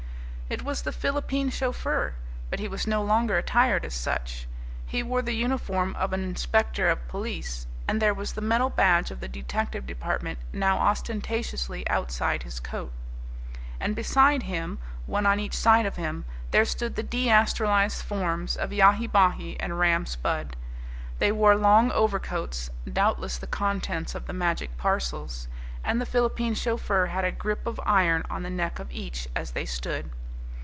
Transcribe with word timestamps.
It 0.51 0.63
was 0.63 0.81
the 0.81 0.91
Philippine 0.91 1.49
chauffeur. 1.49 2.13
But 2.49 2.59
he 2.59 2.67
was 2.67 2.85
no 2.85 3.01
longer 3.01 3.37
attired 3.37 3.85
as 3.85 3.93
such. 3.93 4.49
He 4.85 5.01
wore 5.01 5.21
the 5.21 5.31
uniform 5.31 5.95
of 5.95 6.11
an 6.11 6.21
inspector 6.25 6.89
of 6.89 7.07
police, 7.07 7.67
and 7.87 8.01
there 8.01 8.13
was 8.13 8.33
the 8.33 8.41
metal 8.41 8.69
badge 8.69 9.11
of 9.11 9.21
the 9.21 9.29
Detective 9.29 9.85
Department 9.87 10.39
now 10.51 10.77
ostentatiously 10.77 11.87
outside 11.89 12.43
his 12.43 12.59
coat. 12.59 12.91
And 13.79 13.95
beside 13.95 14.43
him, 14.43 14.79
one 15.05 15.25
on 15.25 15.39
each 15.39 15.55
side 15.55 15.85
of 15.85 15.95
him, 15.95 16.25
there 16.51 16.65
stood 16.65 16.95
the 16.97 17.01
deastralized 17.03 18.01
forms 18.01 18.57
of 18.57 18.73
Yahi 18.73 19.07
Bahi 19.07 19.55
and 19.57 19.79
Ram 19.79 20.05
Spudd. 20.05 20.57
They 21.19 21.31
wore 21.31 21.55
long 21.55 21.93
overcoats, 21.93 22.69
doubtless 22.91 23.37
the 23.37 23.47
contents 23.47 24.15
of 24.15 24.27
the 24.27 24.33
magic 24.33 24.77
parcels, 24.77 25.47
and 25.81 26.01
the 26.01 26.05
Philippine 26.05 26.55
chauffeur 26.55 27.05
had 27.05 27.23
a 27.23 27.31
grip 27.31 27.65
of 27.65 27.79
iron 27.85 28.23
on 28.29 28.43
the 28.43 28.49
neck 28.49 28.79
of 28.79 28.91
each 28.91 29.29
as 29.33 29.51
they 29.51 29.63
stood. 29.65 30.11